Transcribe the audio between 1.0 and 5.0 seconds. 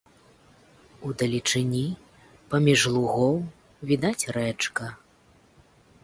Удалечыні, праміж лугоў, відаць рэчка.